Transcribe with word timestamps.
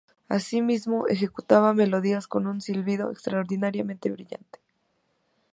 Asimismo, 0.29 1.05
ejecutaba 1.09 1.75
melodías 1.75 2.27
con 2.27 2.47
un 2.47 2.59
silbido 2.59 3.11
extraordinariamente 3.11 4.09
brillante. 4.09 4.57